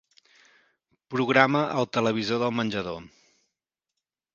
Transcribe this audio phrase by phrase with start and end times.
[1.15, 3.01] Programa el televisor del menjador.